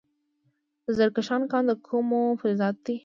د 0.85 0.87
زرکشان 0.99 1.41
کان 1.51 1.63
د 1.69 1.71
کومو 1.87 2.21
فلزاتو 2.39 2.81
دی؟ 2.85 2.95